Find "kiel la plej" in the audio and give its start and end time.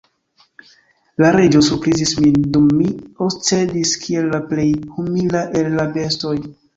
4.07-4.65